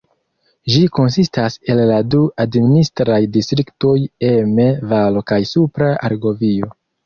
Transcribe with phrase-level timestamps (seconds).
[0.75, 3.95] Ĝi konsistas el la du administraj distriktoj
[4.33, 6.77] Emme-Valo kaj Supra Argovio.